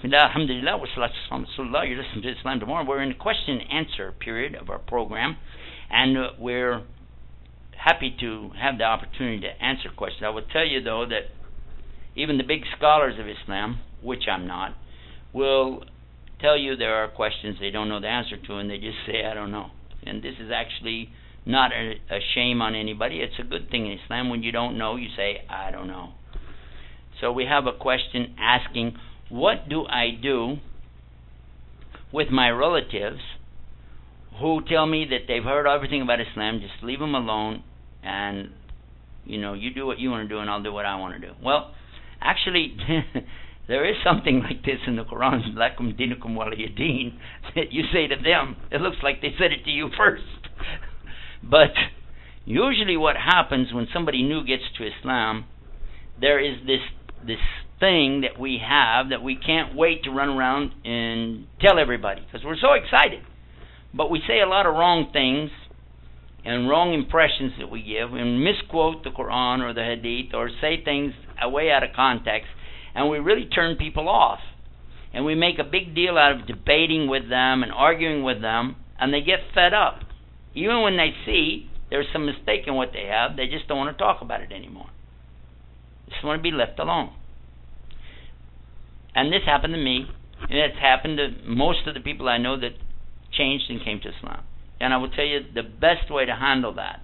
[0.00, 2.86] Bismillah, alhamdulillah, wa salatu You're listening to Islam Tomorrow.
[2.86, 5.36] We're in the question and answer period of our program,
[5.90, 6.84] and uh, we're
[7.76, 10.22] happy to have the opportunity to answer questions.
[10.24, 11.34] I will tell you, though, that
[12.14, 14.76] even the big scholars of Islam, which I'm not,
[15.32, 15.82] will
[16.40, 19.24] tell you there are questions they don't know the answer to, and they just say,
[19.28, 19.70] I don't know.
[20.04, 21.10] And this is actually
[21.44, 23.16] not a, a shame on anybody.
[23.16, 24.30] It's a good thing in Islam.
[24.30, 26.10] When you don't know, you say, I don't know.
[27.20, 28.96] So we have a question asking,
[29.28, 30.56] What do I do
[32.12, 33.20] with my relatives
[34.40, 36.60] who tell me that they've heard everything about Islam?
[36.60, 37.62] Just leave them alone
[38.02, 38.50] and,
[39.24, 41.20] you know, you do what you want to do and I'll do what I want
[41.20, 41.34] to do.
[41.42, 41.74] Well,
[42.20, 42.76] actually,
[43.68, 47.18] there is something like this in the Quran, lakum dinukum waliyadin,
[47.54, 48.56] that you say to them.
[48.70, 50.22] It looks like they said it to you first.
[51.42, 51.72] but
[52.46, 55.44] usually what happens when somebody new gets to Islam,
[56.18, 56.80] there is this
[57.26, 57.38] this
[57.80, 62.44] thing that we have that we can't wait to run around and tell everybody because
[62.44, 63.22] we're so excited.
[63.94, 65.50] But we say a lot of wrong things
[66.44, 70.82] and wrong impressions that we give and misquote the Quran or the Hadith or say
[70.82, 71.12] things
[71.44, 72.48] way out of context
[72.94, 74.40] and we really turn people off.
[75.12, 78.76] And we make a big deal out of debating with them and arguing with them
[78.98, 80.00] and they get fed up.
[80.54, 83.96] Even when they see there's some mistake in what they have, they just don't want
[83.96, 84.90] to talk about it anymore.
[86.06, 87.12] They just want to be left alone.
[89.14, 90.06] And this happened to me,
[90.40, 92.72] and it's happened to most of the people I know that
[93.32, 94.44] changed and came to Islam.
[94.80, 97.00] And I will tell you the best way to handle that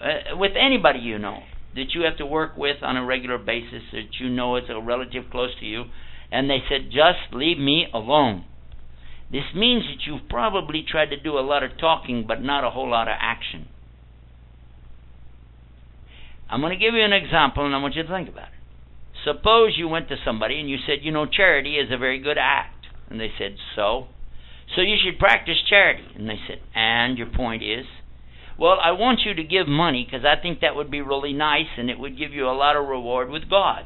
[0.00, 1.40] uh, with anybody you know
[1.74, 4.80] that you have to work with on a regular basis that you know is a
[4.80, 5.84] relative close to you,
[6.32, 8.44] and they said, just leave me alone.
[9.30, 12.70] This means that you've probably tried to do a lot of talking but not a
[12.70, 13.68] whole lot of action.
[16.50, 18.57] I'm going to give you an example and I want you to think about it.
[19.24, 22.38] Suppose you went to somebody and you said, you know, charity is a very good
[22.38, 22.86] act.
[23.10, 24.06] And they said, so?
[24.74, 26.04] So you should practice charity.
[26.14, 27.86] And they said, and your point is?
[28.58, 31.68] Well, I want you to give money because I think that would be really nice
[31.76, 33.84] and it would give you a lot of reward with God.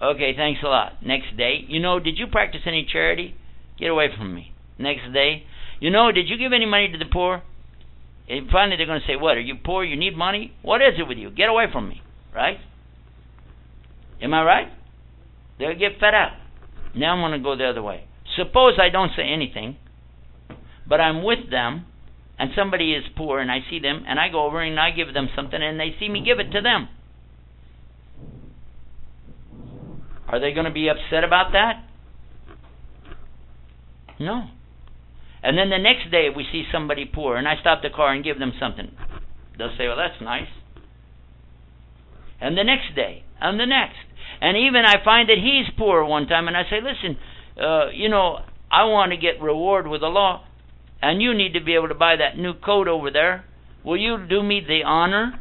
[0.00, 1.04] Okay, thanks a lot.
[1.04, 3.34] Next day, you know, did you practice any charity?
[3.78, 4.52] Get away from me.
[4.78, 5.44] Next day,
[5.80, 7.42] you know, did you give any money to the poor?
[8.28, 9.36] And finally, they're going to say, What?
[9.36, 9.84] Are you poor?
[9.84, 10.52] You need money?
[10.62, 11.30] What is it with you?
[11.30, 12.02] Get away from me.
[12.34, 12.58] Right?
[14.24, 14.68] Am I right?
[15.58, 16.32] They'll get fed up.
[16.96, 18.04] Now I'm going to go the other way.
[18.36, 19.76] Suppose I don't say anything,
[20.88, 21.84] but I'm with them,
[22.38, 25.12] and somebody is poor, and I see them, and I go over and I give
[25.12, 26.88] them something, and they see me give it to them.
[30.26, 31.84] Are they going to be upset about that?
[34.18, 34.48] No.
[35.42, 38.24] And then the next day we see somebody poor, and I stop the car and
[38.24, 38.90] give them something.
[39.58, 40.48] They'll say, well, that's nice.
[42.40, 43.98] And the next day, and the next.
[44.40, 47.18] And even I find that he's poor one time, and I say, listen,
[47.60, 48.38] uh, you know,
[48.70, 50.44] I want to get reward with Allah,
[51.00, 53.44] and you need to be able to buy that new coat over there.
[53.84, 55.40] Will you do me the honor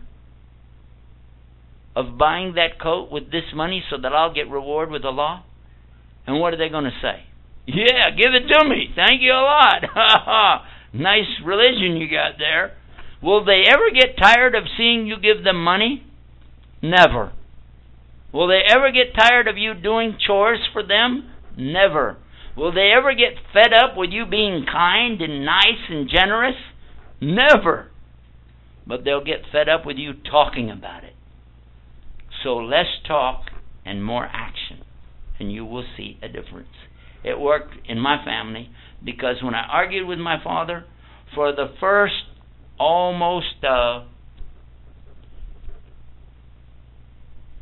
[1.95, 5.45] of buying that coat with this money so that I'll get reward with Allah?
[6.27, 7.25] And what are they going to say?
[7.65, 8.89] Yeah, give it to me.
[8.95, 10.63] Thank you a lot.
[10.93, 12.75] nice religion you got there.
[13.21, 16.05] Will they ever get tired of seeing you give them money?
[16.81, 17.31] Never.
[18.33, 21.29] Will they ever get tired of you doing chores for them?
[21.55, 22.17] Never.
[22.57, 26.55] Will they ever get fed up with you being kind and nice and generous?
[27.22, 27.91] Never.
[28.85, 31.13] But they'll get fed up with you talking about it.
[32.43, 33.43] So less talk
[33.85, 34.83] and more action,
[35.39, 36.67] and you will see a difference.
[37.23, 38.69] It worked in my family
[39.03, 40.85] because when I argued with my father,
[41.33, 42.13] for the first
[42.79, 44.03] almost, uh,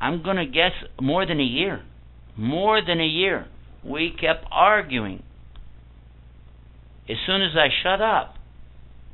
[0.02, 1.84] I'm going to guess more than a year,
[2.36, 3.46] more than a year,
[3.84, 5.22] we kept arguing.
[7.08, 8.36] As soon as I shut up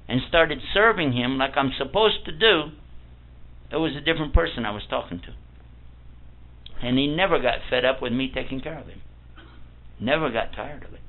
[0.08, 2.72] and started serving him like I'm supposed to do,
[3.70, 6.86] it was a different person I was talking to.
[6.86, 9.02] And he never got fed up with me taking care of him.
[10.00, 11.02] Never got tired of it.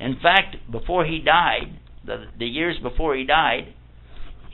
[0.00, 3.74] In fact, before he died, the, the years before he died,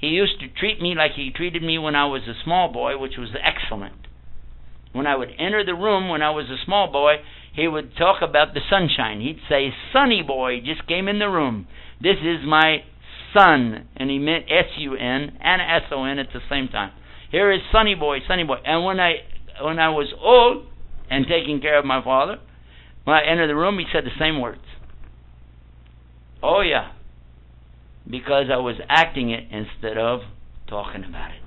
[0.02, 2.98] he used to treat me like he treated me when I was a small boy,
[2.98, 4.06] which was excellent.
[4.92, 7.14] When I would enter the room when I was a small boy,
[7.54, 9.22] he would talk about the sunshine.
[9.22, 11.66] He'd say, Sunny boy just came in the room.
[12.02, 12.84] This is my
[13.32, 13.88] son.
[13.96, 16.92] And he meant S U N and S O N at the same time.
[17.30, 18.58] Here is Sunny boy, Sunny boy.
[18.66, 19.14] And when I
[19.62, 20.66] when I was old,
[21.12, 22.38] and taking care of my father.
[23.04, 24.62] When I entered the room, he said the same words.
[26.42, 26.92] Oh, yeah.
[28.12, 30.20] Because I was acting it instead of
[30.68, 31.42] talking about it.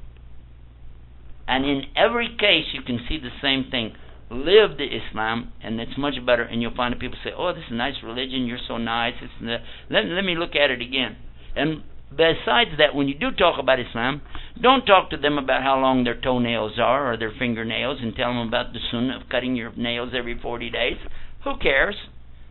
[1.48, 3.96] And in every case, you can see the same thing.
[4.32, 6.42] live the Islam, and it's much better.
[6.42, 8.48] And you'll find that people say, "Oh, this is a nice religion.
[8.48, 9.62] You're so nice." And.
[9.92, 11.16] Let, let me look at it again.
[11.56, 14.22] And besides that, when you do talk about Islam,
[14.60, 18.34] don't talk to them about how long their toenails are or their fingernails, and tell
[18.34, 20.98] them about the sunnah of cutting your nails every 40 days.
[21.44, 21.96] Who cares?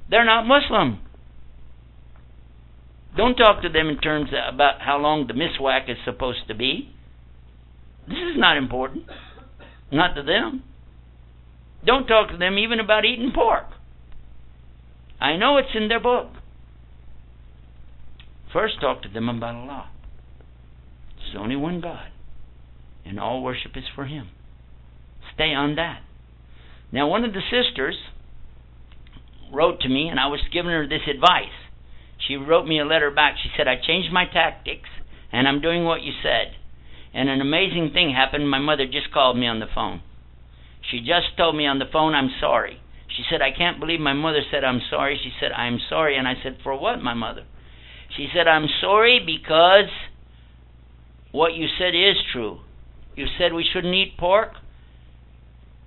[0.08, 1.00] They're not Muslim.
[3.16, 6.92] Don't talk to them in terms about how long the miswak is supposed to be.
[8.08, 9.04] This is not important.
[9.92, 10.64] Not to them.
[11.86, 13.66] Don't talk to them even about eating pork.
[15.20, 16.28] I know it's in their book.
[18.52, 19.90] First, talk to them about Allah.
[21.16, 22.08] There's only one God,
[23.04, 24.28] and all worship is for Him.
[25.34, 26.02] Stay on that.
[26.92, 27.96] Now, one of the sisters
[29.52, 31.46] wrote to me, and I was giving her this advice.
[32.26, 33.36] She wrote me a letter back.
[33.42, 34.88] She said, I changed my tactics,
[35.32, 36.54] and I'm doing what you said.
[37.12, 38.48] And an amazing thing happened.
[38.48, 40.02] My mother just called me on the phone.
[40.90, 42.80] She just told me on the phone, I'm sorry.
[43.16, 45.18] She said, I can't believe my mother said, I'm sorry.
[45.22, 46.16] She said, I'm sorry.
[46.16, 47.44] And I said, For what, my mother?
[48.16, 49.90] She said, I'm sorry because
[51.30, 52.60] what you said is true.
[53.14, 54.52] You said we shouldn't eat pork.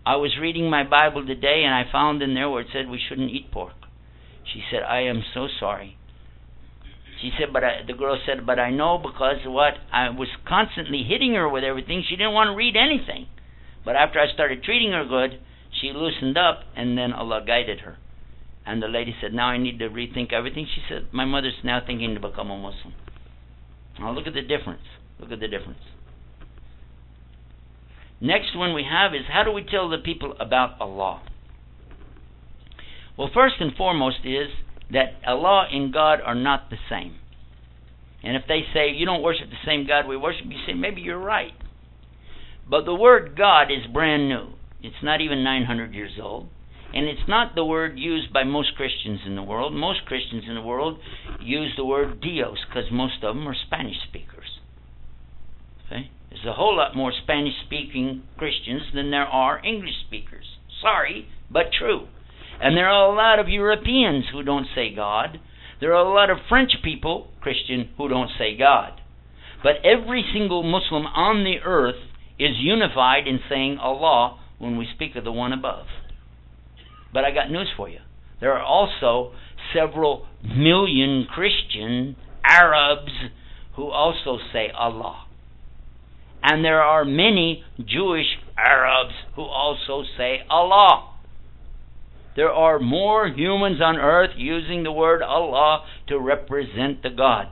[0.06, 3.00] I was reading my Bible today and I found in there where it said we
[3.10, 3.74] shouldn't eat pork.
[4.54, 5.98] She said, I am so sorry.
[7.22, 11.04] She said, but I, the girl said, but I know because what I was constantly
[11.04, 12.04] hitting her with everything.
[12.08, 13.28] She didn't want to read anything.
[13.84, 15.40] But after I started treating her good,
[15.82, 17.98] she loosened up, and then Allah guided her.
[18.66, 20.68] And the lady said, now I need to rethink everything.
[20.74, 22.94] She said, my mother's now thinking to become a Muslim.
[24.00, 24.84] Now look at the difference.
[25.20, 25.80] Look at the difference.
[28.20, 31.22] Next one we have is how do we tell the people about Allah?
[33.18, 34.50] Well, first and foremost is
[34.92, 37.16] that Allah and God are not the same.
[38.24, 41.02] And if they say you don't worship the same God we worship, you say maybe
[41.02, 41.54] you're right.
[42.70, 44.50] But the word God is brand new.
[44.82, 46.50] It's not even 900 years old.
[46.94, 49.74] And it's not the word used by most Christians in the world.
[49.74, 51.00] Most Christians in the world
[51.42, 54.60] use the word Dios because most of them are Spanish speakers.
[55.86, 56.10] Okay?
[56.30, 60.46] There's a whole lot more Spanish speaking Christians than there are English speakers.
[60.82, 62.08] Sorry, but true.
[62.62, 65.40] And there are a lot of Europeans who don't say God.
[65.80, 68.94] There are a lot of French people, Christian, who don't say God.
[69.62, 71.96] But every single Muslim on the earth
[72.40, 75.86] is unified in saying Allah when we speak of the one above.
[77.14, 78.00] But I got news for you.
[78.40, 79.34] There are also
[79.74, 83.12] several million Christian Arabs
[83.76, 85.26] who also say Allah.
[86.44, 91.07] And there are many Jewish Arabs who also say Allah.
[92.38, 97.48] There are more humans on earth using the word Allah to represent the God.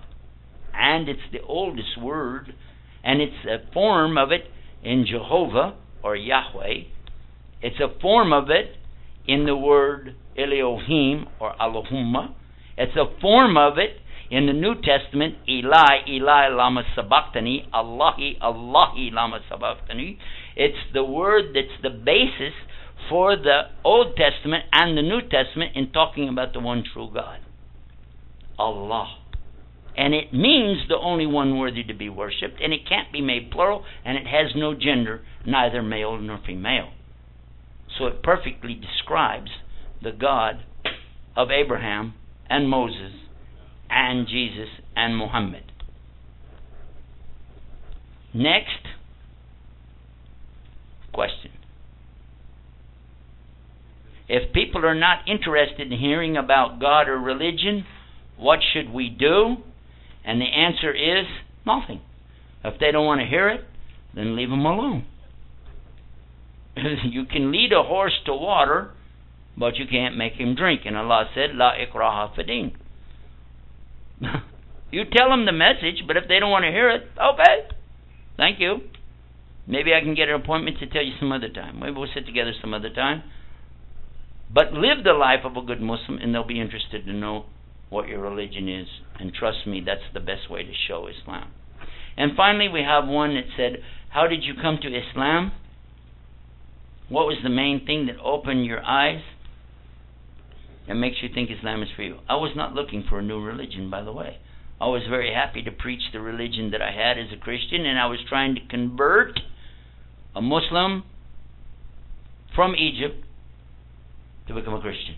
[0.76, 2.54] And it's the oldest word,
[3.04, 4.44] and it's a form of it
[4.84, 6.84] in Jehovah or Yahweh.
[7.64, 8.76] It's a form of it
[9.28, 12.36] in the word Elohim or Allahumma.
[12.78, 13.98] It's a form of it
[14.30, 20.20] in the New Testament, Eli, Eli, lama sabachthani, Allahi, Allahi, lama sabachthani.
[20.56, 22.54] It's the word that's the basis
[23.10, 27.40] for the Old Testament and the New Testament in talking about the one true God.
[28.58, 29.18] Allah.
[29.98, 33.52] And it means the only one worthy to be worshipped, and it can't be made
[33.52, 36.90] plural, and it has no gender, neither male nor female.
[37.98, 39.52] So it perfectly describes
[40.02, 40.66] the God
[41.36, 42.14] of Abraham
[42.50, 43.14] and Moses
[43.90, 45.72] and Jesus and Muhammad.
[48.34, 48.86] Next
[51.14, 51.52] question.
[54.28, 57.86] If people are not interested in hearing about God or religion,
[58.38, 59.58] what should we do?
[60.24, 61.26] And the answer is
[61.66, 62.02] nothing.
[62.64, 63.62] If they don't want to hear it,
[64.16, 65.06] then leave them alone.
[66.76, 68.92] you can lead a horse to water,
[69.58, 70.82] but you can't make him drink.
[70.86, 72.74] And Allah said, La ikraha fadin.
[74.92, 77.68] you tell them the message, but if they don't want to hear it, okay.
[78.38, 78.82] Thank you.
[79.68, 81.80] Maybe I can get an appointment to tell you some other time.
[81.80, 83.24] Maybe we'll sit together some other time.
[84.54, 87.46] But live the life of a good Muslim, and they'll be interested to know
[87.90, 88.88] what your religion is.
[89.20, 91.52] And trust me, that's the best way to show Islam.
[92.18, 95.52] And finally, we have one that said, How did you come to Islam?
[97.10, 99.22] What was the main thing that opened your eyes
[100.88, 102.20] and makes you think Islam is for you?
[102.28, 104.38] I was not looking for a new religion, by the way.
[104.80, 108.00] I was very happy to preach the religion that I had as a Christian, and
[108.00, 109.40] I was trying to convert
[110.36, 111.04] a Muslim
[112.54, 113.24] from Egypt
[114.48, 115.16] to become a Christian.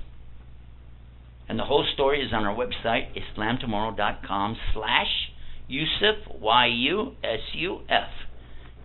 [1.50, 5.32] And the whole story is on our website, islamtomorrow.com slash
[5.68, 8.10] Yusuf, Y-U-S-U-F.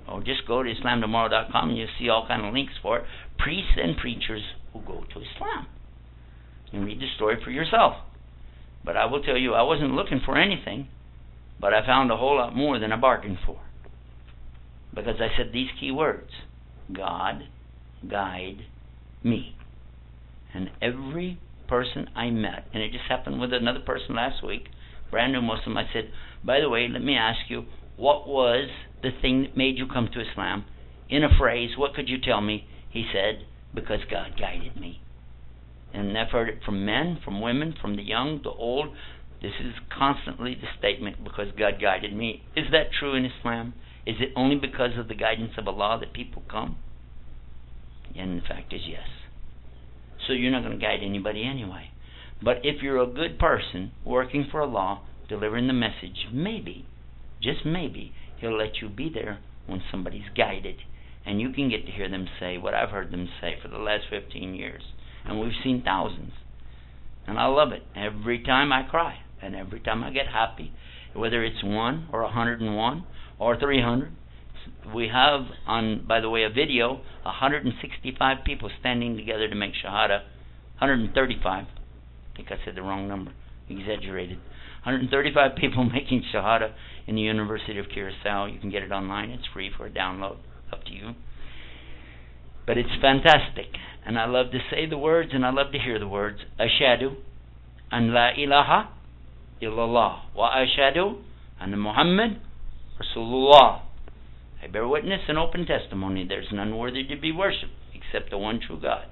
[0.09, 3.05] Or just go to islamtomorrow.com and you'll see all kind of links for it.
[3.39, 5.67] Priests and preachers who go to Islam.
[6.73, 7.95] And read the story for yourself.
[8.85, 10.89] But I will tell you, I wasn't looking for anything,
[11.61, 13.61] but I found a whole lot more than I bargained for.
[14.95, 16.31] Because I said these key words
[16.93, 17.45] God,
[18.09, 18.59] guide
[19.23, 19.55] me.
[20.55, 24.69] And every person I met, and it just happened with another person last week,
[25.11, 26.11] brand new Muslim, I said,
[26.45, 27.65] by the way, let me ask you,
[27.97, 28.69] what was
[29.03, 30.65] the thing that made you come to Islam?
[31.09, 32.67] In a phrase, what could you tell me?
[32.91, 35.01] He said, because God guided me.
[35.95, 38.89] And I've heard it from men, from women, from the young, the old.
[39.41, 42.45] This is constantly the statement, because God guided me.
[42.57, 43.75] Is that true in Islam?
[44.07, 46.77] Is it only because of the guidance of Allah that people come?
[48.17, 49.07] And the fact is yes.
[50.27, 51.91] So you're not going to guide anybody anyway.
[52.43, 56.87] But if you're a good person working for Allah, delivering the message, maybe,
[57.41, 60.77] just maybe, He'll let you be there when somebody's guided.
[61.25, 63.79] And you can get to hear them say what I've heard them say for the
[63.79, 64.83] last 15 years.
[65.25, 66.33] And we've seen thousands.
[67.27, 67.85] And I love it.
[67.95, 70.73] Every time I cry, and every time I get happy,
[71.15, 73.05] whether it's one or 101
[73.39, 74.13] or 300.
[74.95, 80.23] We have on, by the way, a video, 165 people standing together to make Shahada.
[80.79, 81.65] 135.
[81.65, 83.33] I think I said the wrong number.
[83.69, 84.39] Exaggerated.
[84.85, 86.73] 135 people making Shahada
[87.07, 88.47] in the University of Curacao.
[88.47, 89.31] You can get it online.
[89.31, 90.39] It's free for a download.
[90.73, 91.15] Up to you.
[92.67, 93.67] But it's fantastic.
[94.05, 96.39] And I love to say the words and I love to hear the words.
[96.59, 97.17] Ashadu
[97.91, 98.91] an la ilaha
[99.61, 100.35] illallah.
[100.35, 101.23] Wa ashadu
[101.61, 102.41] an Muhammad
[103.01, 103.83] Rasulullah.
[104.63, 108.61] I bear witness and open testimony there's none worthy to be worshipped except the one
[108.65, 109.07] true God.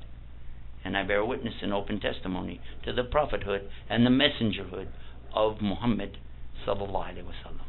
[0.84, 4.88] And I bear witness and open testimony to the prophethood and the messengerhood
[5.34, 6.18] of Muhammad
[6.66, 7.66] sallallahu alaihi wasallam.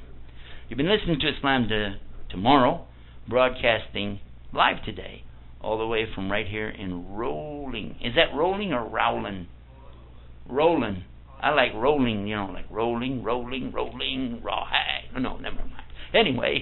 [0.69, 1.95] You've been listening to Islam to,
[2.29, 2.85] tomorrow,
[3.27, 4.19] broadcasting
[4.53, 5.23] live today,
[5.59, 7.97] all the way from right here in Rolling.
[8.01, 9.47] Is that rolling or rowling?
[10.47, 11.03] Rolling.
[11.41, 14.67] I like rolling, you know, like rolling, rolling, rolling, raw.
[15.17, 15.83] No, never mind.
[16.13, 16.61] Anyway,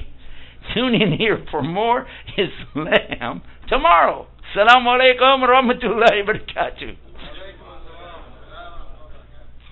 [0.74, 4.28] tune in here for more Islam tomorrow.
[4.54, 7.09] Assalamu alaikum wa rahmatullahi wa barakatuh.